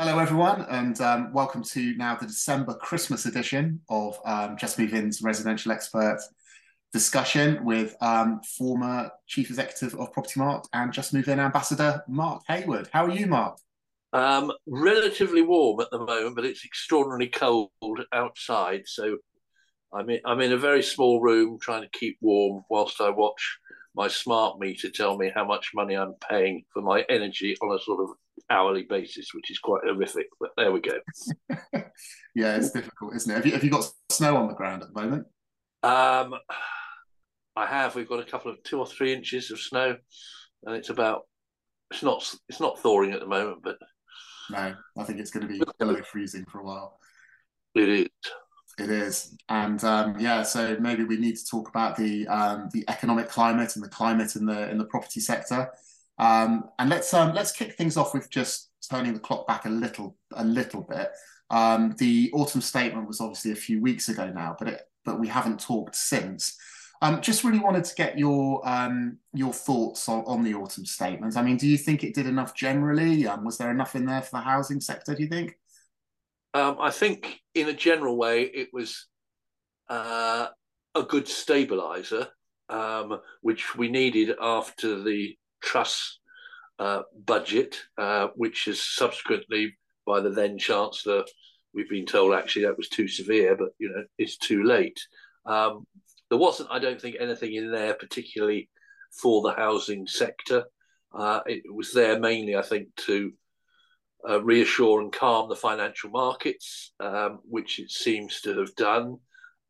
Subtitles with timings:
[0.00, 4.92] Hello, everyone, and um, welcome to now the December Christmas edition of um, Just Move
[4.92, 6.18] In's residential expert
[6.92, 12.88] discussion with um, former Chief Executive of Propertymark and Just Move In Ambassador Mark Hayward.
[12.92, 13.56] How are you, Mark?
[14.12, 17.70] Um, relatively warm at the moment, but it's extraordinarily cold
[18.12, 18.82] outside.
[18.86, 19.18] So
[19.92, 23.58] I'm in, I'm in a very small room trying to keep warm whilst I watch
[23.94, 27.80] my smart meter tell me how much money I'm paying for my energy on a
[27.80, 28.16] sort of
[28.50, 30.26] hourly basis, which is quite horrific.
[30.40, 30.98] But there we go.
[32.34, 33.34] yeah, it's difficult, isn't it?
[33.34, 35.26] Have you, have you got snow on the ground at the moment?
[35.82, 36.34] Um,
[37.56, 37.94] I have.
[37.94, 39.96] We've got a couple of two or three inches of snow,
[40.64, 41.22] and it's about.
[41.90, 42.34] It's not.
[42.48, 43.76] It's not thawing at the moment, but
[44.50, 46.98] no, I think it's going to be below freezing for a while.
[47.74, 48.08] It is.
[48.76, 52.84] It is, and um, yeah, so maybe we need to talk about the um, the
[52.88, 55.70] economic climate and the climate in the in the property sector.
[56.18, 59.70] Um, and let's um, let's kick things off with just turning the clock back a
[59.70, 61.10] little a little bit.
[61.50, 65.28] Um, the autumn statement was obviously a few weeks ago now, but it, but we
[65.28, 66.56] haven't talked since.
[67.02, 71.36] Um, just really wanted to get your um, your thoughts on, on, the autumn statement.
[71.36, 73.26] I mean, do you think it did enough generally?
[73.26, 75.14] Um, was there enough in there for the housing sector?
[75.14, 75.58] Do you think?
[76.56, 79.08] I think, in a general way, it was
[79.88, 80.46] uh,
[80.94, 82.28] a good stabilizer,
[83.42, 86.18] which we needed after the Truss
[86.78, 89.76] uh, budget, uh, which is subsequently
[90.06, 91.24] by the then Chancellor,
[91.72, 95.00] we've been told actually that was too severe, but you know it's too late.
[95.46, 95.86] Um,
[96.30, 98.68] there wasn't, I don't think, anything in there particularly
[99.20, 100.64] for the housing sector.
[101.12, 103.32] Uh, it was there mainly, I think, to
[104.28, 109.18] uh, reassure and calm the financial markets, um, which it seems to have done.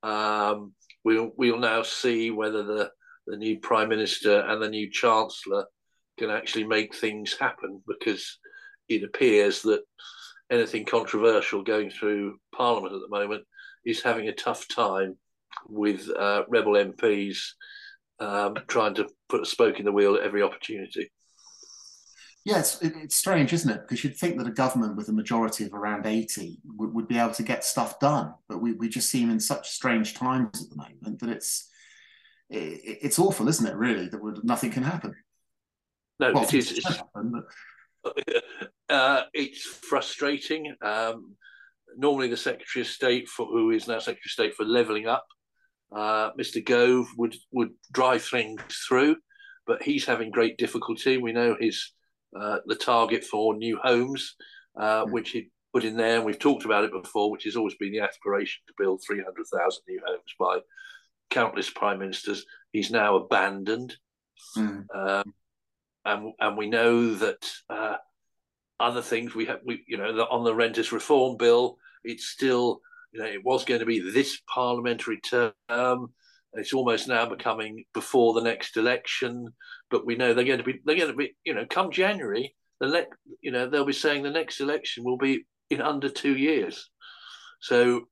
[0.03, 0.72] Um,
[1.05, 2.91] we'll we'll now see whether the
[3.27, 5.67] the new prime minister and the new chancellor
[6.18, 8.38] can actually make things happen because
[8.88, 9.82] it appears that
[10.50, 13.44] anything controversial going through Parliament at the moment
[13.84, 15.16] is having a tough time
[15.68, 17.38] with uh, rebel MPs
[18.20, 21.10] um, trying to put a spoke in the wheel at every opportunity.
[22.44, 23.80] Yeah, it's, it's strange, isn't it?
[23.82, 27.19] Because you'd think that a government with a majority of around 80 would, would be
[27.19, 28.34] able to get stuff done.
[28.48, 31.70] But we, we just seem in such strange times at the moment that it's
[32.50, 35.14] it, it's awful, isn't it, really, that nothing can happen.
[36.20, 36.72] No, well, it is.
[36.72, 37.02] It's,
[38.88, 40.75] uh, it's frustrating.
[40.82, 41.34] Um,
[41.97, 45.26] normally, the Secretary of State, for who is now Secretary of State for Levelling Up,
[45.94, 46.64] uh, Mr.
[46.64, 49.16] Gove would would drive things through,
[49.66, 51.19] but he's having great difficulty.
[51.19, 51.92] We know his
[52.38, 54.34] uh, the target for new homes,
[54.78, 55.10] uh, mm.
[55.10, 57.92] which he put in there, and we've talked about it before, which has always been
[57.92, 60.58] the aspiration to build three hundred thousand new homes by
[61.30, 62.44] countless prime ministers.
[62.72, 63.97] He's now abandoned.
[64.56, 64.84] Mm.
[64.94, 65.34] Um,
[66.04, 67.97] and and we know that uh,
[68.81, 72.81] other things we have we you know on the renters reform bill it's still
[73.12, 76.12] you know it was going to be this parliamentary term.
[76.56, 79.48] It's almost now becoming before the next election.
[79.91, 82.54] But we know they're going to be they're going to be you know come January
[82.81, 86.36] the le- you know they'll be saying the next election will be in under two
[86.36, 86.91] years.
[87.60, 88.09] So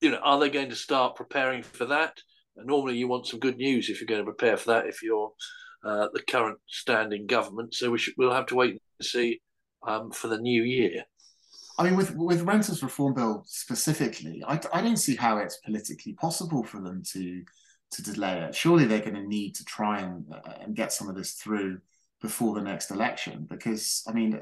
[0.00, 2.18] you know are they going to start preparing for that?
[2.56, 5.02] And normally you want some good news if you're going to prepare for that if
[5.02, 5.32] you're
[5.84, 7.74] uh, the current standing government.
[7.74, 9.40] So we should, we'll have to wait and see
[9.86, 11.04] um, for the new year.
[11.78, 16.14] I mean, with with renters reform bill specifically, I, I don't see how it's politically
[16.14, 17.42] possible for them to
[17.92, 18.54] to delay it.
[18.54, 21.78] Surely they're going to need to try and uh, and get some of this through
[22.20, 24.40] before the next election, because I mean,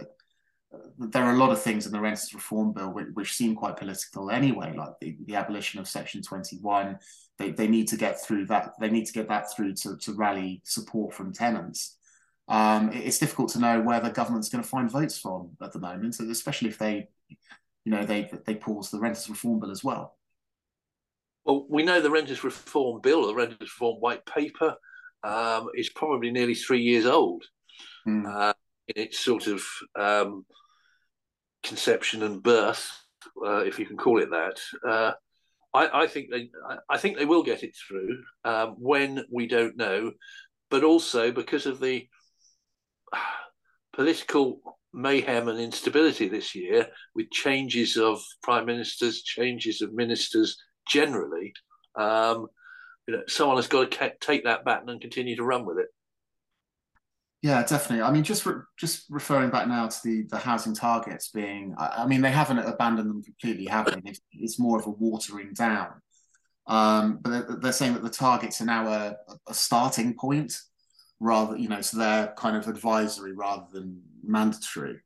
[0.99, 3.77] there are a lot of things in the renters reform bill which, which seem quite
[3.77, 6.99] political anyway, like the, the abolition of Section Twenty One,
[7.39, 8.73] they, they need to get through that.
[8.81, 11.97] They need to get that through to, to rally support from tenants.
[12.49, 15.81] Um, it's difficult to know where the government's going to find votes from at the
[15.81, 17.09] moment, especially if they,
[17.85, 20.17] you know, they they pause the renters reform bill as well.
[21.45, 24.75] Well, we know the renters reform bill, the renters reform white paper,
[25.23, 27.45] um, is probably nearly three years old.
[28.07, 28.27] Mm.
[28.27, 28.55] Uh,
[28.89, 29.63] its sort of
[29.99, 30.45] um,
[31.63, 32.91] conception and birth,
[33.45, 34.61] uh, if you can call it that.
[34.87, 35.13] Uh,
[35.75, 36.51] I, I, think they,
[36.89, 38.23] I think they will get it through.
[38.45, 40.13] Um, when we don't know,
[40.71, 42.09] but also because of the
[43.93, 44.61] political
[44.93, 50.57] mayhem and instability this year, with changes of prime ministers, changes of ministers
[50.89, 51.53] generally,
[51.97, 52.47] um,
[53.07, 55.89] you know, someone has got to take that baton and continue to run with it.
[57.47, 58.03] Yeah, definitely.
[58.03, 61.99] I mean, just re- just referring back now to the the housing targets being, I,
[61.99, 64.01] I mean, they haven't abandoned them completely, have they?
[64.05, 66.03] It's, it's more of a watering down.
[66.67, 69.17] Um, but they're, they're, saying that the targets are now a,
[69.47, 70.59] a, starting point,
[71.21, 74.99] rather, you know, so they're kind of advisory rather than mandatory.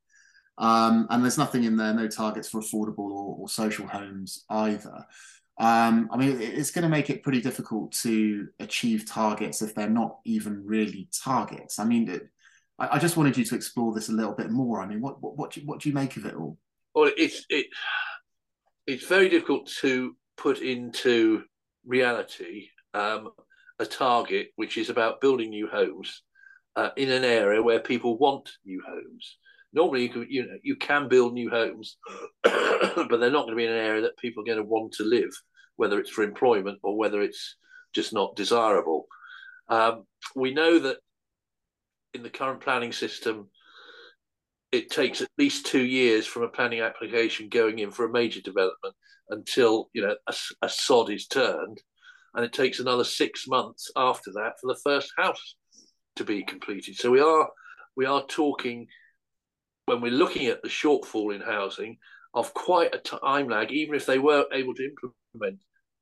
[0.57, 5.05] Um, and there's nothing in there, no targets for affordable or, or social homes either.
[5.61, 9.91] Um, I mean, it's going to make it pretty difficult to achieve targets if they're
[9.91, 11.79] not even really targets.
[11.79, 12.31] I mean, it,
[12.79, 14.81] I, I, just wanted you to explore this a little bit more.
[14.81, 16.57] I mean, what what what do you, what do you make of it all?
[16.95, 17.67] Well, it's it
[18.87, 21.43] it's very difficult to put into
[21.85, 23.29] reality um,
[23.79, 26.23] a target which is about building new homes
[26.77, 29.37] uh, in an area where people want new homes.
[29.75, 31.99] Normally, you can you know you can build new homes,
[32.43, 34.93] but they're not going to be in an area that people are going to want
[34.93, 35.31] to live,
[35.81, 37.57] whether it's for employment or whether it's
[37.95, 39.07] just not desirable.
[39.71, 40.05] Um,
[40.37, 40.99] we know that
[42.13, 43.49] in the current planning system,
[44.73, 48.43] it takes at least two years from a planning application going in for a major
[48.43, 48.95] development
[49.31, 51.81] until you know a, a sod is turned,
[52.35, 55.57] and it takes another six months after that for the first house
[56.17, 56.95] to be completed.
[56.97, 57.49] So we are
[57.97, 58.87] we are talking
[59.87, 61.97] when we're looking at the shortfall in housing
[62.35, 65.59] of quite a time lag, even if they were able to implement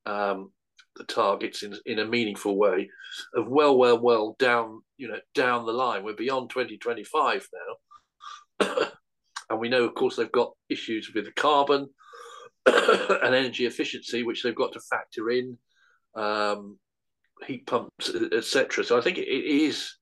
[0.09, 0.53] um,
[0.97, 2.91] the targets in in a meaningful way,
[3.35, 6.05] of well, well, well down you know down the line.
[6.05, 7.49] We're beyond 2025
[8.61, 8.89] now,
[9.51, 11.89] and we know, of course, they've got issues with the carbon
[12.67, 15.59] and energy efficiency, which they've got to factor in,
[16.15, 16.79] um,
[17.47, 18.85] heat pumps, etc.
[18.85, 19.95] So I think it, it is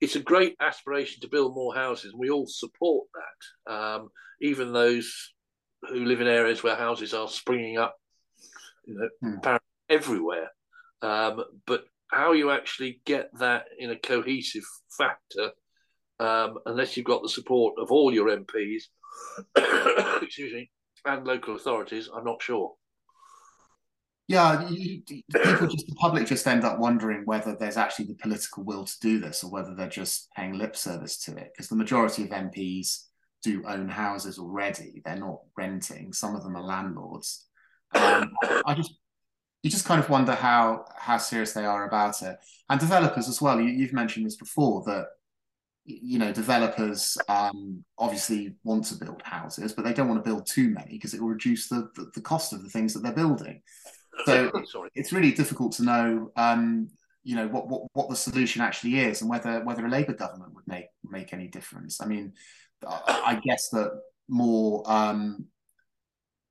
[0.00, 3.72] it's a great aspiration to build more houses, and we all support that.
[3.72, 4.08] Um,
[4.40, 5.32] even those
[5.88, 7.96] who live in areas where houses are springing up,
[8.86, 9.56] you know, hmm.
[9.88, 10.50] everywhere.
[11.02, 14.64] Um, but how you actually get that in a cohesive
[14.96, 15.50] factor,
[16.20, 18.84] um, unless you've got the support of all your MPs,
[20.22, 20.70] excuse me,
[21.04, 22.74] and local authorities, I'm not sure.
[24.26, 28.64] Yeah, you, people just the public just end up wondering whether there's actually the political
[28.64, 31.50] will to do this, or whether they're just paying lip service to it.
[31.52, 33.04] Because the majority of MPs
[33.42, 36.14] do own houses already; they're not renting.
[36.14, 37.46] Some of them are landlords.
[37.94, 38.32] Um,
[38.66, 38.94] I just
[39.62, 42.36] you just kind of wonder how how serious they are about it,
[42.68, 43.60] and developers as well.
[43.60, 45.06] You, you've mentioned this before that
[45.86, 50.46] you know developers um, obviously want to build houses, but they don't want to build
[50.46, 53.12] too many because it will reduce the, the, the cost of the things that they're
[53.12, 53.62] building.
[54.26, 54.50] So
[54.94, 56.88] it's really difficult to know, um,
[57.24, 60.54] you know, what, what what the solution actually is, and whether whether a Labour government
[60.54, 62.00] would make make any difference.
[62.00, 62.34] I mean,
[62.86, 63.90] I guess that
[64.28, 65.46] more um,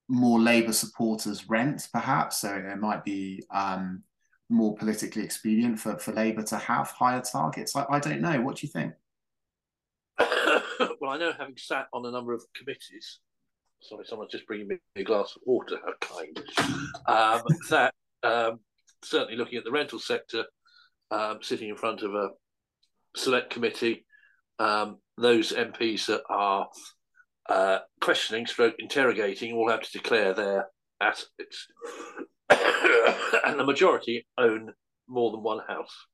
[0.08, 4.04] more Labour supporters rent, perhaps, so it might be um,
[4.50, 7.76] more politically expedient for, for Labour to have higher targets.
[7.76, 8.42] I, I don't know.
[8.42, 8.94] What do you think?
[11.00, 13.20] well, I know having sat on a number of committees
[13.84, 15.78] sorry, someone's just bringing me a glass of water.
[15.84, 16.42] How kind.
[17.06, 18.60] Um, that um,
[19.04, 20.46] certainly looking at the rental sector,
[21.12, 22.30] um, sitting in front of a
[23.16, 24.06] select committee,
[24.60, 26.68] um, those MPs that are
[27.50, 30.68] uh, questioning, stroke interrogating, will have to declare their
[31.02, 31.68] assets,
[32.50, 34.74] and the majority own
[35.08, 36.06] more than one house.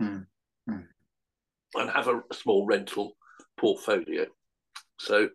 [0.00, 0.18] Hmm.
[0.68, 0.80] Hmm.
[1.74, 3.16] And have a, a small rental
[3.56, 4.26] portfolio.
[4.98, 5.28] So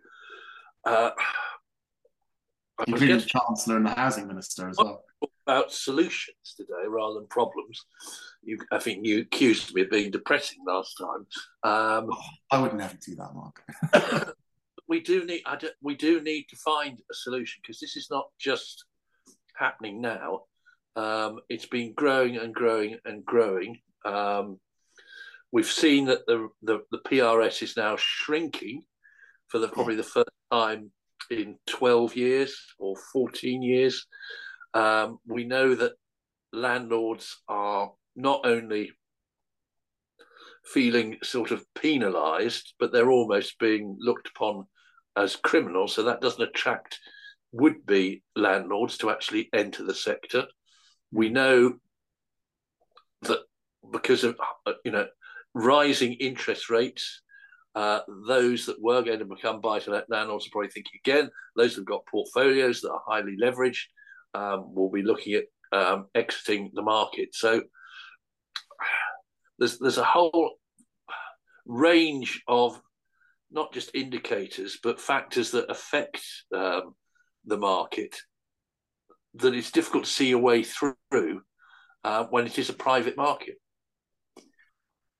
[0.86, 1.12] uh,
[2.88, 5.04] Including the Chancellor and the Housing Minister as well.
[5.46, 7.86] About solutions today rather than problems.
[8.44, 11.28] You, I think you accused me of being depressing last time.
[11.64, 12.22] Um, oh,
[12.52, 14.34] I would never do that, Mark.
[14.92, 15.44] we do need.
[15.58, 18.84] Do, we do need to find a solution because this is not just
[19.56, 20.42] happening now.
[20.98, 23.80] Um, it's been growing and growing and growing.
[24.04, 24.60] Um,
[25.50, 28.82] we've seen that the, the, the PRS is now shrinking
[29.48, 30.92] for the probably the first time
[31.30, 34.06] in 12 years or 14 years.
[34.74, 35.94] Um, we know that
[36.52, 38.92] landlords are not only
[40.66, 44.66] feeling sort of penalised, but they're almost being looked upon
[45.16, 45.96] as criminals.
[45.96, 47.00] So that doesn't attract
[47.52, 50.46] would be landlords to actually enter the sector.
[51.12, 51.76] We know
[53.24, 53.40] that
[53.92, 54.38] because of
[54.86, 55.08] you know
[55.54, 57.22] rising interest rates,
[57.76, 61.30] uh, those that were going to become buy-to-let landlords are probably thinking again.
[61.56, 63.84] Those who've got portfolios that are highly leveraged
[64.34, 65.46] um, will be looking at
[65.78, 67.34] um, exiting the market.
[67.34, 67.64] So
[69.60, 70.56] there's there's a whole
[71.66, 72.82] range of
[73.52, 76.22] not just indicators but factors that affect
[76.56, 76.96] um,
[77.46, 78.16] the market
[79.36, 81.42] that it's difficult to see a way through
[82.04, 83.56] uh, when it is a private market.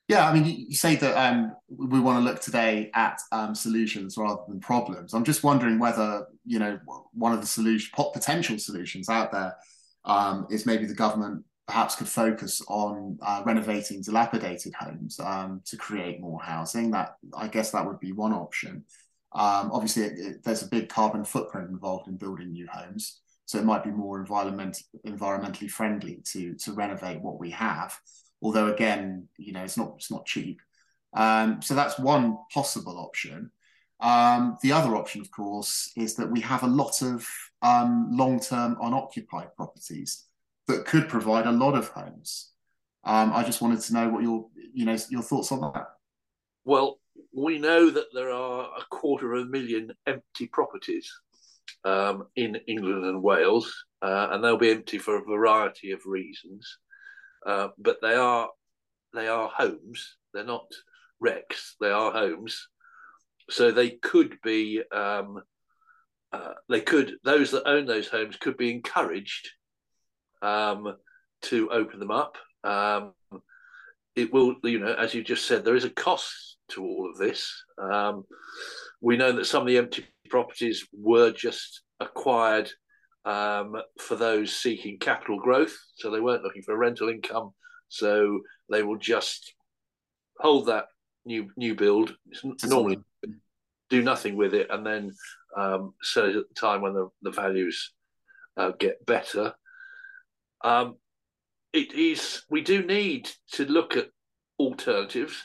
[0.08, 4.18] Yeah, I mean, you say that um, we want to look today at um, solutions
[4.18, 5.14] rather than problems.
[5.14, 6.80] I'm just wondering whether you know
[7.14, 9.56] one of the solution potential solutions out there
[10.04, 15.78] um, is maybe the government perhaps could focus on uh, renovating dilapidated homes um, to
[15.78, 16.92] create more housing.
[16.92, 18.84] That I guess that would be one option.
[19.34, 23.58] Um, obviously, it, it, there's a big carbon footprint involved in building new homes, so
[23.58, 27.98] it might be more environment, environmentally friendly to to renovate what we have.
[28.42, 30.60] Although again, you know, it's not it's not cheap.
[31.14, 33.50] Um, so that's one possible option.
[34.02, 37.26] Um, the other option, of course, is that we have a lot of
[37.62, 40.26] um, long-term unoccupied properties
[40.72, 42.52] that could provide a lot of homes.
[43.04, 45.88] Um, I just wanted to know what your, you know, your thoughts on that.
[46.64, 47.00] Well,
[47.36, 51.12] we know that there are a quarter of a million empty properties
[51.84, 56.78] um, in England and Wales, uh, and they'll be empty for a variety of reasons.
[57.46, 58.50] Uh, but they are
[59.14, 60.18] they are homes.
[60.34, 60.68] They're not
[61.20, 61.76] wrecks.
[61.82, 62.68] They are homes,
[63.50, 64.82] so they could be.
[64.92, 65.42] Um,
[66.32, 69.50] uh, they could those that own those homes could be encouraged
[70.42, 70.96] um,
[71.44, 72.38] to open them up.
[72.64, 73.14] Um,
[74.16, 77.18] it will, you know, as you just said, there is a cost to all of
[77.18, 77.64] this.
[77.78, 78.26] Um,
[79.00, 82.70] we know that some of the empty properties were just acquired
[83.26, 87.52] um, for those seeking capital growth, so they weren't looking for rental income.
[87.88, 89.54] So they will just
[90.40, 90.86] hold that
[91.26, 92.16] new new build.
[92.64, 93.00] Normally
[93.90, 95.14] do nothing with it, and then
[95.58, 97.94] um, sell it at the time when the, the values
[98.58, 99.54] uh, get better.
[100.64, 100.96] Um,
[101.74, 104.08] it is we do need to look at
[104.60, 105.42] alternatives.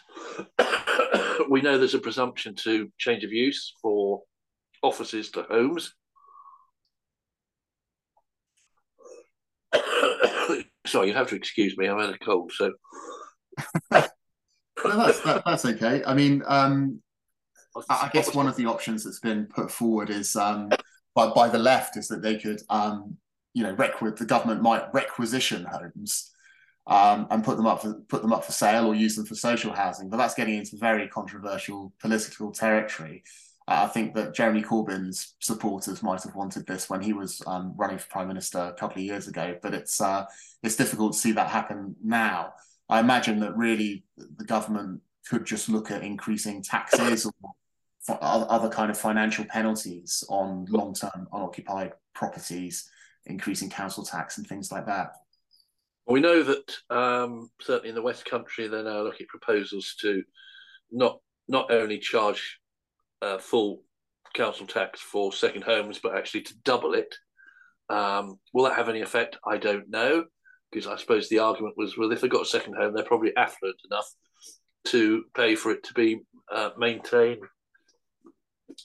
[1.50, 4.22] we know there's a presumption to change of use for
[4.82, 5.94] offices to homes.
[10.86, 11.86] Sorry, you have to excuse me.
[11.86, 12.72] I'm had a cold, so.
[13.90, 14.02] no,
[14.84, 16.02] that's that, that's okay.
[16.06, 17.00] I mean, um,
[17.88, 20.70] I guess one of the options that's been put forward is um,
[21.14, 23.16] by by the left is that they could, um,
[23.56, 26.30] you know, requ- the government might requisition homes
[26.86, 29.34] um, and put them up for put them up for sale or use them for
[29.34, 30.10] social housing.
[30.10, 33.24] But that's getting into very controversial political territory.
[33.66, 37.72] Uh, I think that Jeremy Corbyn's supporters might have wanted this when he was um,
[37.78, 40.26] running for prime minister a couple of years ago, but it's uh,
[40.62, 42.52] it's difficult to see that happen now.
[42.90, 47.32] I imagine that really the government could just look at increasing taxes or
[48.20, 52.90] other kind of financial penalties on long-term unoccupied properties,
[53.26, 55.12] increasing council tax and things like that.
[56.06, 60.22] We know that um, certainly in the West Country, they're now looking at proposals to
[60.92, 61.18] not
[61.48, 62.58] not only charge
[63.22, 63.82] uh, full
[64.34, 67.14] council tax for second homes, but actually to double it.
[67.88, 69.36] Um, will that have any effect?
[69.46, 70.24] I don't know,
[70.70, 73.36] because I suppose the argument was, well, if they've got a second home, they're probably
[73.36, 74.08] affluent enough
[74.86, 76.20] to pay for it to be
[76.52, 77.42] uh, maintained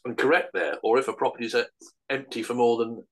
[0.05, 0.75] and correct there.
[0.83, 1.55] Or if a property is
[2.09, 3.03] empty for more than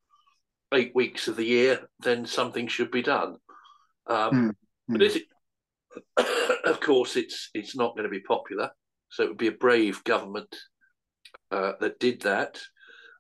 [0.74, 3.38] eight weeks of the year, then something should be done.
[4.08, 4.56] Um, mm.
[4.88, 5.24] But is it?
[6.66, 8.72] of course, it's it's not going to be popular.
[9.10, 10.56] So it would be a brave government
[11.52, 12.60] uh, that did that.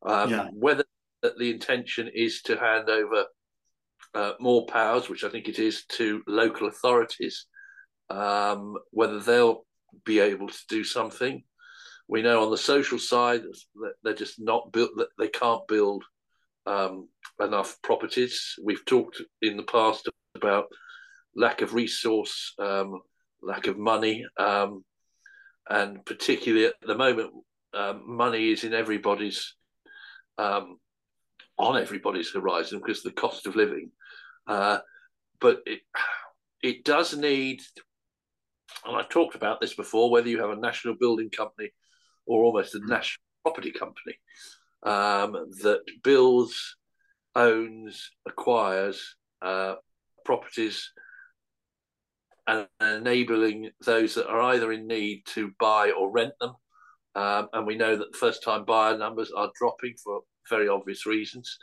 [0.05, 0.47] Um, yeah.
[0.53, 0.83] Whether
[1.21, 3.25] the intention is to hand over
[4.13, 7.47] uh, more powers, which I think it is, to local authorities,
[8.09, 9.65] um, whether they'll
[10.05, 11.43] be able to do something.
[12.07, 16.03] We know on the social side that they're just not built; that they can't build
[16.69, 17.09] um,
[17.39, 18.55] enough properties.
[18.63, 20.65] We've talked in the past about
[21.35, 23.01] lack of resource, um,
[23.41, 24.85] lack of money, um,
[25.69, 27.31] and particularly at the moment,
[27.73, 29.55] um, money is in everybody's
[30.37, 30.77] um,
[31.57, 33.91] on everybody's horizon because of the cost of living.
[34.47, 34.79] Uh,
[35.41, 35.81] but it
[36.61, 37.61] it does need,
[38.85, 41.71] and I've talked about this before, whether you have a national building company
[42.27, 44.15] or almost a national property company
[44.83, 46.77] um, that builds,
[47.35, 49.75] owns, acquires uh,
[50.25, 50.91] properties
[52.47, 56.53] and enabling those that are either in need to buy or rent them.
[57.15, 61.57] Um, and we know that first time buyer numbers are dropping for very obvious reasons.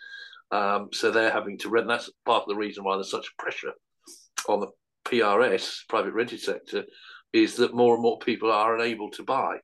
[0.50, 1.88] Um, so they're having to rent.
[1.88, 3.72] That's part of the reason why there's such pressure
[4.48, 4.68] on the
[5.04, 6.84] PRS, private rented sector,
[7.32, 9.56] is that more and more people are unable to buy.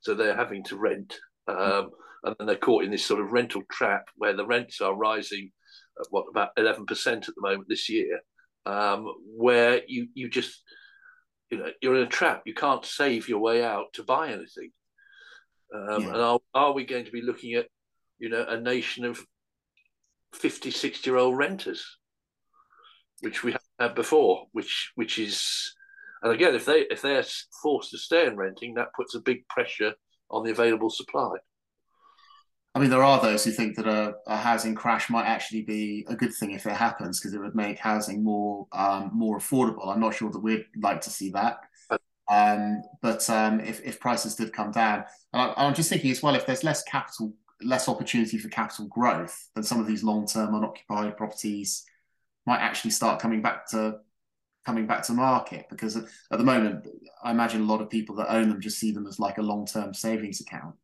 [0.00, 1.14] So they're having to rent.
[1.46, 1.90] Um,
[2.24, 5.50] and then they're caught in this sort of rental trap where the rents are rising
[6.00, 8.20] at what about 11% at the moment this year
[8.66, 10.62] um, where you you just
[11.50, 12.42] you know you're in a trap.
[12.46, 14.70] You can't save your way out to buy anything.
[15.74, 16.08] Um, yeah.
[16.08, 17.66] And are, are we going to be looking at
[18.18, 19.24] you know a nation of
[20.34, 21.84] 50, 60 year old renters,
[23.20, 25.74] which we haven't had before, which which is
[26.22, 27.24] and again if they if they're
[27.62, 29.94] forced to stay in renting, that puts a big pressure
[30.30, 31.36] on the available supply.
[32.74, 36.04] I mean, there are those who think that a, a, housing crash might actually be
[36.08, 39.88] a good thing if it happens because it would make housing more um, more affordable.
[39.88, 41.58] I'm not sure that we'd like to see that.
[42.30, 46.34] Um, but um, if, if prices did come down, I, am just thinking as well,
[46.34, 51.16] if there's less capital, less opportunity for capital growth, then some of these long-term unoccupied
[51.16, 51.84] properties
[52.46, 53.98] might actually start coming back to
[54.66, 56.88] coming back to market because at the moment,
[57.22, 59.42] I imagine a lot of people that own them just see them as like a
[59.42, 60.74] long-term savings account.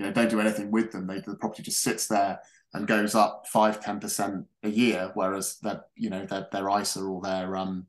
[0.00, 1.06] You know, don't do anything with them.
[1.06, 2.40] They, the property just sits there
[2.72, 7.02] and goes up five, ten percent a year, whereas their, you know, their, their ISA
[7.02, 7.86] or their um,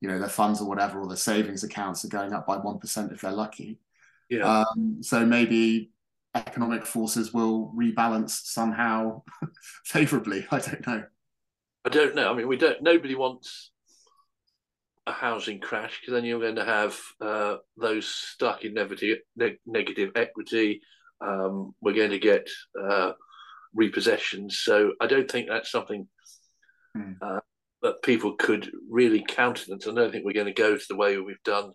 [0.00, 3.12] you know, their funds or whatever, or their savings accounts are going up by 1%
[3.12, 3.78] if they're lucky.
[4.28, 4.64] Yeah.
[4.64, 5.90] Um, so maybe
[6.34, 9.22] economic forces will rebalance somehow
[9.84, 10.46] favorably.
[10.52, 11.04] I don't know.
[11.84, 12.30] I don't know.
[12.30, 13.72] I mean, we don't, nobody wants
[15.06, 19.18] a housing crash because then you're going to have uh, those stuck in negative,
[19.66, 20.80] negative equity.
[21.20, 22.48] Um, we're going to get
[22.80, 23.12] uh,
[23.78, 24.52] repossessions.
[24.52, 26.08] So I don't think that's something
[26.96, 27.12] hmm.
[27.20, 27.40] uh,
[27.82, 29.86] that people could really countenance.
[29.86, 31.72] I don't think we're going to go to the way we've done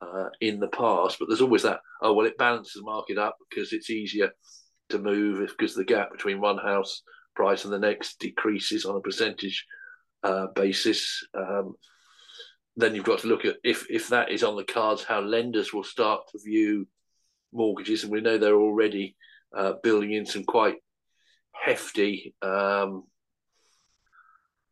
[0.00, 1.80] uh, in the past, but there's always that.
[2.02, 4.30] Oh well, it balances the market up because it's easier
[4.90, 7.02] to move because the gap between one house
[7.34, 9.64] price and the next decreases on a percentage
[10.22, 11.26] uh, basis.
[11.36, 11.74] Um,
[12.76, 15.72] then you've got to look at if if that is on the cards, how lenders
[15.72, 16.86] will start to view
[17.52, 19.16] mortgages, and we know they're already
[19.56, 20.76] uh, building in some quite
[21.52, 23.04] hefty um,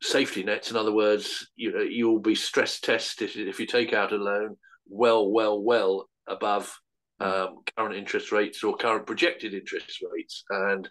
[0.03, 0.71] safety nets.
[0.71, 4.57] In other words, you know, you'll be stress tested if you take out a loan
[4.89, 6.79] well, well, well above
[7.21, 10.45] um, current interest rates or current projected interest rates.
[10.51, 10.89] And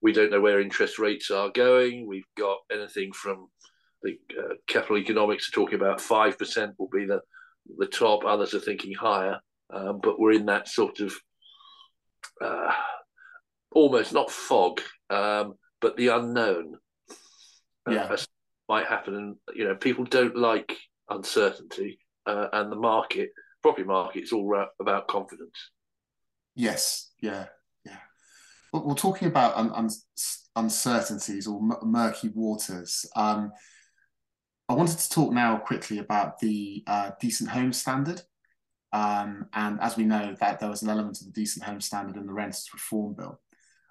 [0.00, 2.06] we don't know where interest rates are going.
[2.06, 3.48] We've got anything from
[4.02, 7.20] the uh, capital economics are talking about 5% will be the,
[7.78, 8.24] the top.
[8.24, 9.40] Others are thinking higher.
[9.72, 11.14] Um, but we're in that sort of
[12.40, 12.72] uh,
[13.72, 14.80] almost not fog,
[15.10, 16.76] um, but the unknown
[17.88, 18.04] yeah.
[18.04, 18.16] Uh,
[18.68, 19.14] might happen.
[19.14, 20.76] And you know, people don't like
[21.08, 23.30] uncertainty, uh, and the market,
[23.62, 25.70] property market, is all about confidence.
[26.54, 27.46] Yes, yeah,
[27.84, 27.98] yeah.
[28.72, 29.90] Well, we're talking about un- un-
[30.56, 33.06] uncertainties or m- murky waters.
[33.14, 33.52] Um,
[34.68, 38.22] I wanted to talk now quickly about the uh, decent home standard.
[38.92, 42.16] Um, and as we know, that there was an element of the decent home standard
[42.16, 43.40] in the Renters Reform Bill.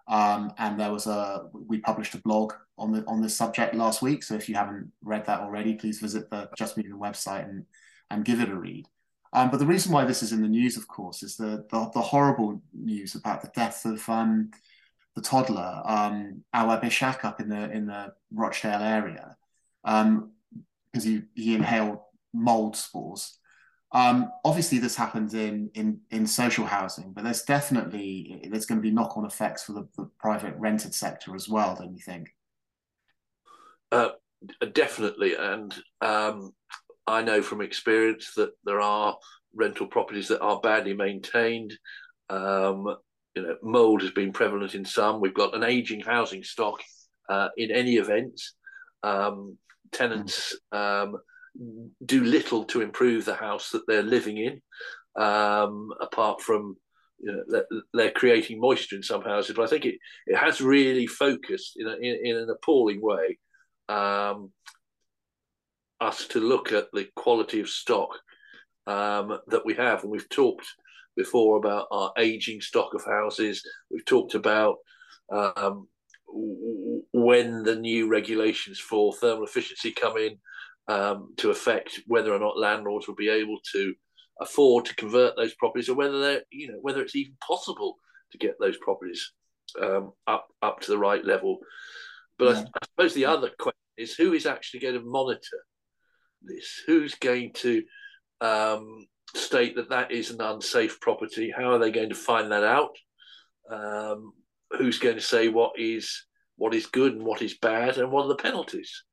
[0.07, 4.01] Um, and there was a we published a blog on the on this subject last
[4.01, 4.23] week.
[4.23, 7.65] So if you haven't read that already, please visit the Just Move In website and
[8.11, 8.87] and give it a read.
[9.33, 11.89] Um, but the reason why this is in the news, of course, is the the,
[11.93, 14.51] the horrible news about the death of um,
[15.15, 19.35] the toddler um, Awaab Ishak up in the in the Rochdale area
[19.83, 20.31] because um,
[20.93, 21.99] he he inhaled
[22.33, 23.37] mold spores.
[23.95, 28.87] Um, obviously, this happens in, in in social housing, but there's definitely there's going to
[28.87, 31.77] be knock on effects for the, the private rented sector as well.
[31.79, 32.35] Don't you think?
[33.93, 34.09] Uh,
[34.73, 36.51] definitely, and um,
[37.07, 39.15] I know from experience that there are
[39.53, 41.73] rental properties that are badly maintained.
[42.29, 42.97] Um,
[43.33, 45.21] you know, mold has been prevalent in some.
[45.21, 46.83] We've got an aging housing stock
[47.29, 48.41] uh, in any event.
[49.03, 49.57] Um,
[49.93, 51.15] tenants um,
[52.05, 54.61] do little to improve the house that they're living in,
[55.21, 56.77] um, apart from
[57.19, 57.63] you know,
[57.93, 59.55] they're creating moisture in some houses.
[59.55, 59.95] But I think it,
[60.27, 63.37] it has really focused in, a, in, in an appalling way
[63.87, 64.51] um,
[66.01, 68.09] us to look at the quality of stock
[68.87, 70.03] um, that we have.
[70.03, 70.67] And we've talked
[71.15, 73.63] before about our aging stock of houses.
[73.89, 74.77] We've talked about
[75.31, 75.87] um,
[77.13, 80.37] when the new regulations for thermal efficiency come in
[80.87, 83.93] um, to affect whether or not landlords will be able to
[84.41, 87.95] afford to convert those properties, or whether they're you know whether it's even possible
[88.31, 89.31] to get those properties
[89.81, 91.59] um, up up to the right level.
[92.37, 92.61] But yeah.
[92.61, 95.65] I, I, suppose the other question is who is actually going to monitor
[96.41, 96.81] this?
[96.85, 97.83] Who's going to
[98.41, 101.53] um, state that that is an unsafe property?
[101.55, 102.95] How are they going to find that out?
[103.71, 104.33] Um,
[104.77, 106.25] who's going to say what is
[106.57, 109.03] what is good and what is bad, and what are the penalties?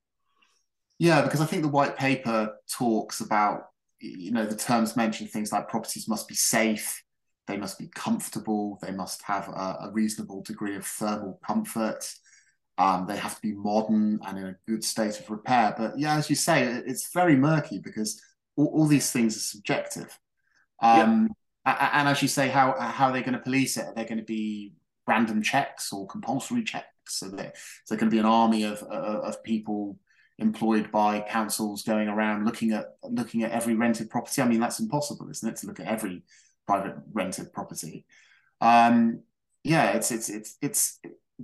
[1.02, 5.50] Yeah, because I think the white paper talks about, you know, the terms mention things
[5.50, 7.02] like properties must be safe,
[7.48, 12.08] they must be comfortable, they must have a, a reasonable degree of thermal comfort,
[12.78, 15.74] um, they have to be modern and in a good state of repair.
[15.76, 18.22] But yeah, as you say, it's very murky because
[18.54, 20.16] all, all these things are subjective.
[20.80, 21.30] Um,
[21.66, 21.98] yeah.
[21.98, 23.86] And as you say, how how are they going to police it?
[23.86, 24.74] Are they going to be
[25.08, 26.86] random checks or compulsory checks?
[27.08, 29.98] So there, is there going to be an army of of people
[30.42, 34.42] employed by councils going around looking at looking at every rented property.
[34.42, 36.22] I mean, that's impossible, isn't it, to look at every
[36.66, 38.04] private rented property?
[38.60, 39.20] Um,
[39.64, 40.98] yeah, it's it's it's it's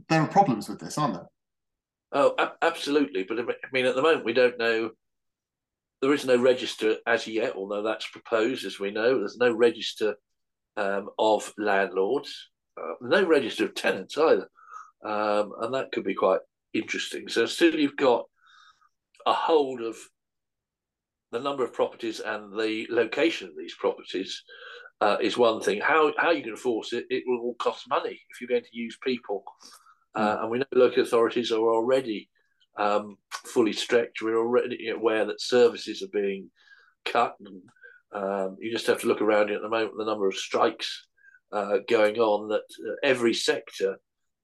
[0.08, 1.28] there are problems with this, aren't there?
[2.12, 3.24] Oh, absolutely.
[3.24, 4.90] But I mean, at the moment, we don't know
[6.00, 9.18] there is no register as yet, although that's proposed, as we know.
[9.18, 10.14] There's no register
[10.76, 14.48] um, of landlords, uh, no register of tenants either,
[15.04, 16.40] um, and that could be quite
[16.72, 17.28] interesting.
[17.28, 18.26] So still, you've got
[19.28, 19.96] a hold of
[21.32, 24.42] the number of properties and the location of these properties
[25.00, 25.80] uh, is one thing.
[25.80, 28.78] How how you can enforce it, it will all cost money if you're going to
[28.78, 29.44] use people.
[30.14, 30.42] Uh, hmm.
[30.42, 32.28] and we know local authorities are already
[32.78, 34.22] um, fully stretched.
[34.22, 36.50] We're already aware that services are being
[37.04, 37.62] cut, and
[38.12, 39.92] um, you just have to look around you at the moment.
[39.98, 41.06] The number of strikes
[41.52, 43.98] uh, going on that uh, every sector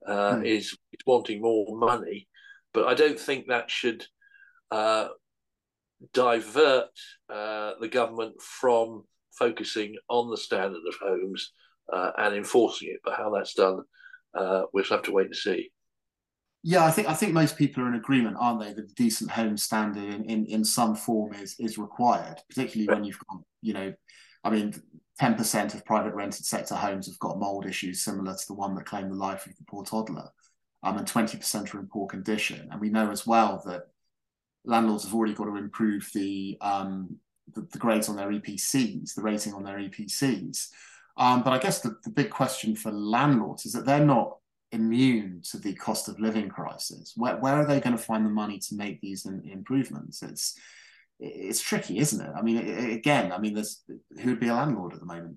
[0.07, 0.47] uh, mm.
[0.47, 2.29] is, is wanting more money,
[2.75, 4.07] but I don't think that should
[4.70, 5.09] uh,
[6.12, 6.90] divert
[7.33, 11.53] uh, the government from focusing on the standard of homes
[11.92, 13.00] uh, and enforcing it.
[13.05, 13.83] But how that's done,
[14.35, 15.70] we'll have to wait and see.
[16.66, 19.31] Yeah, I think I think most people are in agreement, aren't they, that a decent
[19.31, 23.74] home standard in, in, in some form is is required, particularly when you've got, you
[23.74, 23.92] know,
[24.44, 24.74] I mean,
[25.20, 28.87] 10% of private rented sector homes have got mold issues similar to the one that
[28.87, 30.29] claimed the life of the poor toddler.
[30.83, 32.68] Um, and 20% are in poor condition.
[32.70, 33.85] And we know as well that
[34.64, 37.16] landlords have already got to improve the um,
[37.53, 40.68] the, the, grades on their EPCs, the rating on their EPCs.
[41.16, 44.38] Um, but I guess the, the big question for landlords is that they're not
[44.72, 47.12] immune to the cost of living crisis.
[47.16, 50.22] Where, where are they going to find the money to make these in, improvements?
[50.22, 50.59] It's
[51.20, 52.33] it's tricky, isn't it?
[52.37, 53.83] I mean, it, again, I mean, there's
[54.20, 55.37] who would be a landlord at the moment?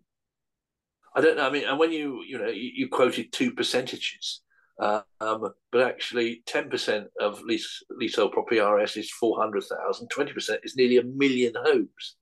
[1.15, 1.47] I don't know.
[1.47, 4.41] I mean, and when you you know you, you quoted two percentages,
[4.79, 10.09] um, but actually ten percent of lease leasehold property RS is four hundred thousand.
[10.09, 12.15] Twenty percent is nearly a million homes.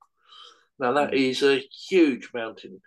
[0.78, 1.30] Now that mm.
[1.30, 2.80] is a huge mountain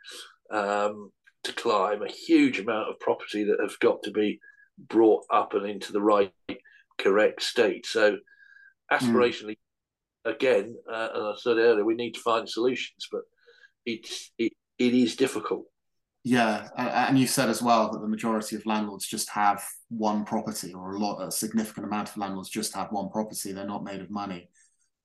[0.51, 1.11] um,
[1.43, 4.39] to climb, a huge amount of property that have got to be
[4.77, 6.33] brought up and into the right,
[6.97, 7.85] correct state.
[7.85, 8.17] So,
[8.91, 9.57] aspirationally,
[10.25, 10.33] mm.
[10.33, 13.21] again, uh, as I said earlier, we need to find solutions, but
[13.85, 15.65] it's it, it is difficult.
[16.23, 20.73] Yeah, and you said as well that the majority of landlords just have one property,
[20.73, 23.51] or a lot, a significant amount of landlords just have one property.
[23.51, 24.49] They're not made of money.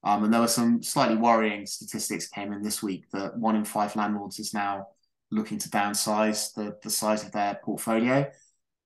[0.03, 3.65] Um, and there were some slightly worrying statistics came in this week that one in
[3.65, 4.89] five landlords is now
[5.31, 8.31] looking to downsize the, the size of their portfolio.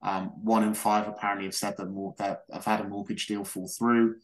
[0.03, 3.43] Um, one in five apparently have said that more that have had a mortgage deal
[3.43, 4.17] fall through.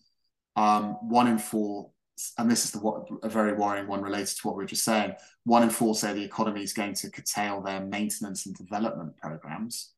[0.57, 1.90] Um, one in four,
[2.38, 5.14] and this is the a very worrying one related to what we were just saying.
[5.44, 9.92] One in four say the economy is going to curtail their maintenance and development programs.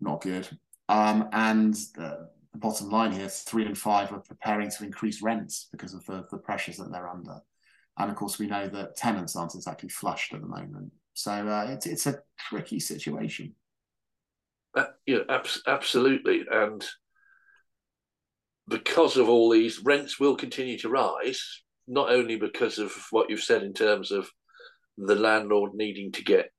[0.00, 0.48] Not good.
[0.88, 5.68] Um, and the, the bottom line here, three in five are preparing to increase rents
[5.72, 7.40] because of the, the pressures that they're under.
[7.98, 10.92] And of course, we know that tenants aren't exactly flushed at the moment.
[11.14, 13.54] So uh, it's it's a tricky situation.
[14.74, 16.84] Uh, yeah, ab- absolutely, and
[18.72, 21.62] because of all these, rents will continue to rise.
[21.86, 24.28] Not only because of what you've said in terms of
[24.96, 26.50] the landlord needing to get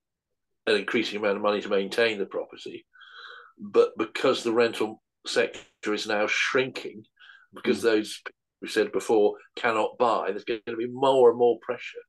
[0.67, 2.85] an increasing amount of money to maintain the property,
[3.57, 7.03] but because the rental sector is now shrinking,
[7.53, 7.83] because mm.
[7.83, 8.21] those
[8.61, 11.99] we said before cannot buy, there's going to be more and more pressure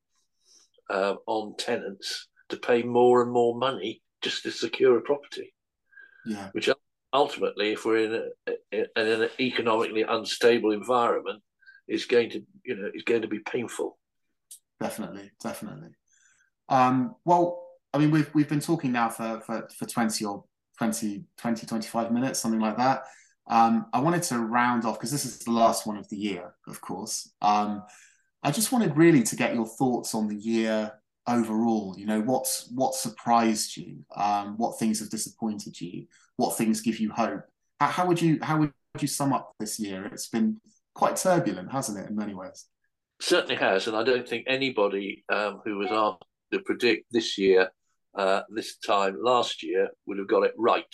[0.91, 5.55] uh, on tenants to pay more and more money just to secure a property.
[6.27, 6.49] Yeah.
[6.53, 6.69] Which
[7.15, 11.43] ultimately, if we're in, a, in an economically unstable environment,
[11.87, 13.99] is going to you know is going to be painful.
[14.81, 15.91] Definitely, definitely.
[16.69, 20.45] Um, well, I mean, we've we've been talking now for for, for twenty or
[20.79, 23.05] 20, 20, 25 minutes, something like that.
[23.47, 26.55] Um, I wanted to round off because this is the last one of the year,
[26.67, 27.31] of course.
[27.43, 27.85] Um,
[28.43, 30.93] I just wanted really to get your thoughts on the year
[31.27, 34.05] overall you know what's what surprised you?
[34.17, 36.07] Um, what things have disappointed you?
[36.37, 37.43] What things give you hope?
[37.81, 40.07] How, how, would you how would you sum up this year?
[40.07, 40.61] It's been
[40.95, 42.67] quite turbulent hasn't it in many ways?
[43.21, 47.71] Certainly has and i don't think anybody um, who was asked to predict this year
[48.17, 50.85] uh, this time last year would have got it right.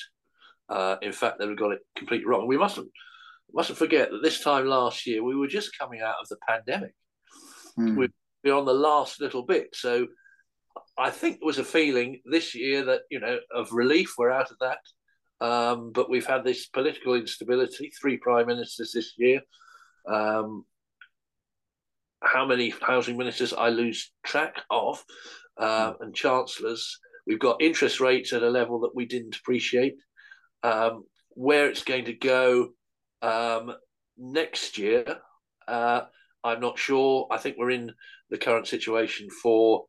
[0.69, 2.47] Uh, in fact they would have got it completely wrong.
[2.47, 2.88] We mustn't
[3.53, 6.95] mustn't forget that this time last year we were just coming out of the pandemic.
[7.79, 7.97] Mm.
[7.97, 8.09] we
[8.45, 9.69] we're on the last little bit.
[9.75, 10.07] So
[10.98, 14.14] I think there was a feeling this year that you know of relief.
[14.18, 17.90] We're out of that, um, but we've had this political instability.
[18.00, 19.40] Three prime ministers this year.
[20.09, 20.64] Um,
[22.22, 25.03] how many housing ministers I lose track of,
[25.61, 26.98] uh, and chancellors.
[27.26, 29.96] We've got interest rates at a level that we didn't appreciate.
[30.62, 32.70] Um, where it's going to go
[33.22, 33.72] um,
[34.18, 35.05] next year,
[35.68, 36.03] uh,
[36.42, 37.29] I'm not sure.
[37.31, 37.92] I think we're in
[38.31, 39.87] the current situation for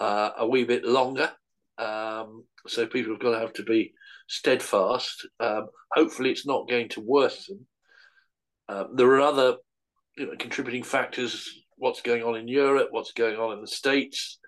[0.00, 1.30] uh, a wee bit longer.
[1.78, 3.92] Um, so people have got to have to be
[4.28, 5.28] steadfast.
[5.38, 7.66] Um, hopefully, it's not going to worsen.
[8.68, 9.56] Um, there are other
[10.16, 14.38] you know, contributing factors what's going on in Europe, what's going on in the States,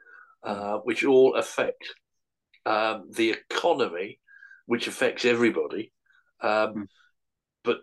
[0.45, 1.83] uh, which all affect
[2.67, 4.21] um, the economy,
[4.67, 5.93] which affects everybody.
[6.41, 6.87] Um, mm.
[7.65, 7.79] But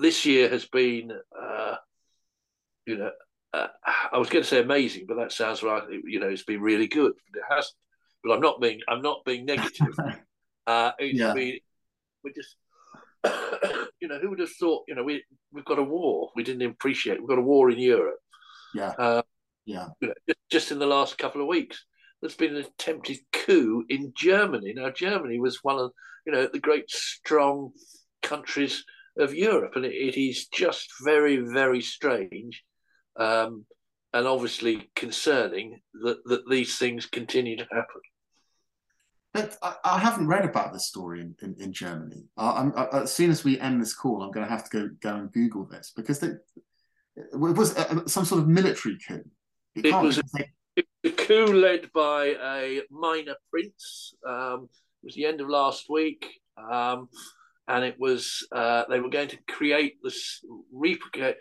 [0.00, 1.76] this year has been, uh,
[2.86, 3.10] you know,
[3.52, 3.68] uh,
[4.12, 5.82] I was going to say amazing, but that sounds right.
[6.04, 7.12] You know, it's been really good.
[7.34, 7.72] It has,
[8.22, 9.94] but I'm not being I'm not being negative.
[10.66, 11.34] uh, it's yeah.
[11.34, 11.58] been
[12.24, 12.56] we just
[14.00, 16.62] you know who would have thought you know we we've got a war we didn't
[16.62, 18.18] appreciate we've got a war in Europe.
[18.74, 18.92] Yeah.
[18.98, 19.22] Uh,
[19.64, 19.88] yeah.
[20.00, 21.84] You know, just, just in the last couple of weeks,
[22.20, 24.72] there's been an attempted coup in Germany.
[24.74, 25.92] Now Germany was one of
[26.26, 27.72] you know the great strong
[28.22, 28.84] countries
[29.18, 32.62] of Europe, and it, it is just very very strange
[33.18, 33.64] um,
[34.12, 38.00] and obviously concerning that, that these things continue to happen.
[39.34, 42.24] But I, I haven't read about this story in, in, in Germany.
[42.36, 44.90] I, I, as soon as we end this call, I'm going to have to go
[45.00, 46.28] go and Google this because they,
[47.16, 49.24] it was a, some sort of military coup.
[49.74, 54.14] It, it was a, a, coup led by a minor prince.
[54.26, 54.68] Um,
[55.02, 56.26] it was the end of last week.
[56.56, 57.08] Um,
[57.68, 60.40] and it was uh, they were going to create this
[60.72, 61.36] replicate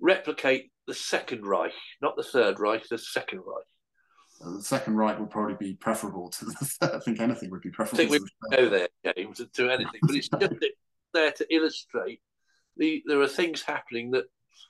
[0.00, 3.64] replicate the Second Reich, not the Third Reich, the Second Reich.
[4.44, 6.94] Uh, the Second Reich would probably be preferable to the Third.
[6.94, 8.04] I think anything would be preferable.
[8.04, 10.54] I think we go there, James, to anything, but it's just
[11.12, 12.20] there to illustrate
[12.76, 14.24] the there are things happening that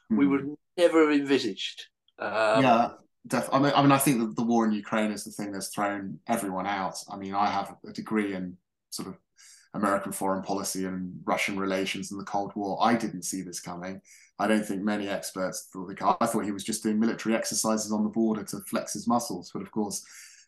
[0.08, 0.16] hmm.
[0.16, 1.86] we would never have envisaged.
[2.18, 2.90] Um, yeah,
[3.26, 5.52] def- I mean, I mean, I think that the war in Ukraine is the thing
[5.52, 6.96] that's thrown everyone out.
[7.10, 8.56] I mean, I have a degree in
[8.90, 9.16] sort of
[9.74, 12.78] American foreign policy and Russian relations and the Cold War.
[12.80, 14.00] I didn't see this coming.
[14.38, 17.92] I don't think many experts thought the I thought he was just doing military exercises
[17.92, 19.50] on the border to flex his muscles.
[19.52, 20.04] But of course,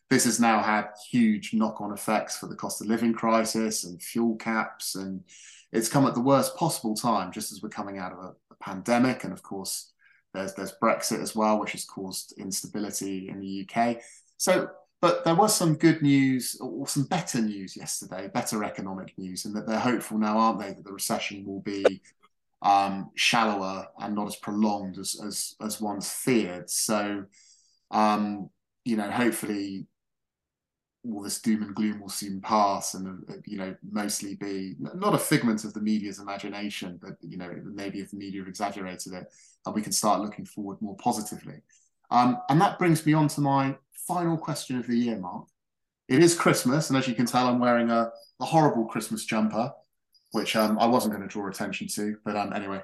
[0.09, 4.35] this has now had huge knock-on effects for the cost of living crisis and fuel
[4.35, 5.23] caps, and
[5.71, 8.55] it's come at the worst possible time, just as we're coming out of a, a
[8.61, 9.23] pandemic.
[9.23, 9.93] And of course,
[10.33, 14.01] there's there's Brexit as well, which has caused instability in the UK.
[14.37, 14.69] So
[15.03, 19.53] but there was some good news or some better news yesterday, better economic news, and
[19.53, 22.01] that they're hopeful now, aren't they, that the recession will be
[22.61, 26.69] um, shallower and not as prolonged as as, as once feared.
[26.69, 27.25] So,
[27.91, 28.49] um,
[28.85, 29.87] you know, hopefully,
[31.03, 35.15] all this doom and gloom will soon pass, and uh, you know, mostly be not
[35.15, 39.11] a figment of the media's imagination, but you know, maybe if the media have exaggerated
[39.11, 39.33] it,
[39.65, 41.61] and we can start looking forward more positively.
[42.13, 43.75] Um, and that brings me on to my
[44.07, 45.47] final question of the year, Mark.
[46.07, 49.73] It is Christmas, and as you can tell, I'm wearing a, a horrible Christmas jumper,
[50.31, 52.81] which um, I wasn't going to draw attention to, but um, anyway,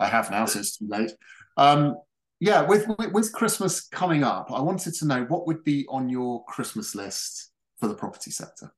[0.00, 1.12] I have now, so it's too late.
[1.56, 1.96] Um,
[2.40, 6.08] yeah, with, with, with Christmas coming up, I wanted to know what would be on
[6.08, 8.72] your Christmas list for the property sector.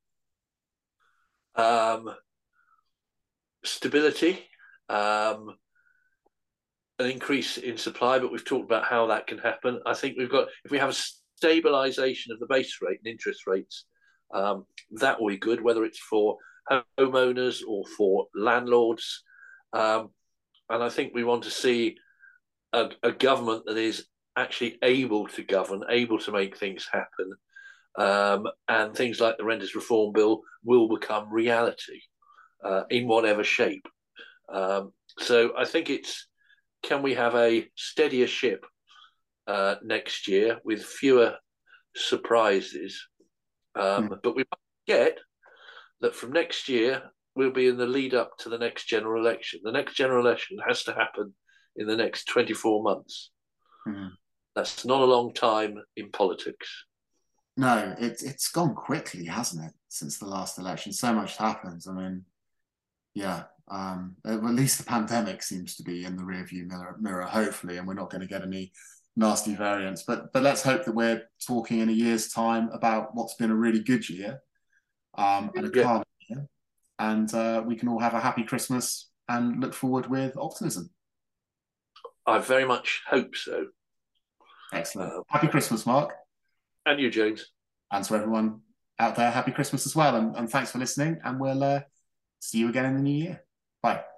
[1.55, 2.14] Um,
[3.64, 4.40] stability,
[4.90, 5.57] um,
[6.99, 9.81] an increase in supply, but we've talked about how that can happen.
[9.87, 10.97] I think we've got if we have a
[11.37, 13.85] stabilization of the base rate and interest rates,
[14.33, 16.37] um, that will be good, whether it's for
[16.99, 19.23] homeowners or for landlords.
[19.73, 20.11] Um,
[20.71, 21.97] and I think we want to see
[22.73, 27.33] a, a, government that is actually able to govern, able to make things happen.
[27.97, 32.01] Um, and things like the Renters Reform Bill will become reality
[32.65, 33.87] uh, in whatever shape.
[34.53, 36.27] Um, so I think it's
[36.85, 38.64] can we have a steadier ship
[39.47, 41.37] uh, next year with fewer
[41.97, 43.07] surprises.
[43.75, 44.18] Um, mm.
[44.23, 44.44] But we
[44.87, 45.18] get
[46.01, 47.03] that from next year,
[47.35, 49.61] we'll be in the lead up to the next general election.
[49.62, 51.35] The next general election has to happen
[51.77, 53.31] in the next 24 months.
[53.88, 54.11] Mm.
[54.55, 56.68] That's not a long time in politics.
[57.57, 60.92] No, it, it's gone quickly, hasn't it, since the last election?
[60.92, 61.87] So much happens.
[61.87, 62.25] I mean,
[63.14, 67.79] yeah, um, at least the pandemic seems to be in the rearview mirror, mirror, hopefully,
[67.79, 68.72] and we're not going to get any
[69.16, 70.03] nasty variants.
[70.03, 73.57] But but let's hope that we're talking in a year's time about what's been a
[73.57, 74.40] really good year
[75.16, 76.46] um, and a calm year,
[76.98, 80.90] and uh, we can all have a happy Christmas and look forward with optimism.
[82.27, 83.66] I very much hope so.
[84.72, 85.12] Excellent.
[85.12, 86.14] Uh, happy Christmas, Mark.
[86.87, 87.50] And you, James.
[87.90, 88.61] And to everyone
[88.98, 90.16] out there, happy Christmas as well.
[90.16, 91.20] And, and thanks for listening.
[91.24, 91.81] And we'll uh,
[92.40, 93.44] see you again in the new year.
[93.85, 94.13] Bye.